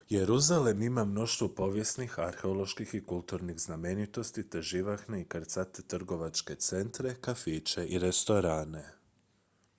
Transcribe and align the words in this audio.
jeruzalem 0.09 0.81
ima 0.81 1.03
mnoštvo 1.05 1.47
povijesnih 1.55 2.19
arheoloških 2.19 2.95
i 2.95 3.03
kulturnih 3.05 3.59
znamenitosti 3.59 4.49
te 4.49 4.61
živahne 4.71 5.21
i 5.21 5.25
krcate 5.27 5.81
trgovačke 5.81 6.55
centre 6.55 7.15
kafiće 7.21 7.85
i 7.85 7.99
restorane 7.99 8.83